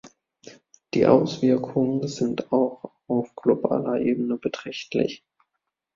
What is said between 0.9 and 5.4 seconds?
Die Auswirkungen sind auch auf globaler Ebene beträchtlich.